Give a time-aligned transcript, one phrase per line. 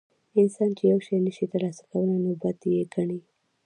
[0.39, 3.19] انسان چې یو شی نشي ترلاسه کولی نو بد یې ګڼي.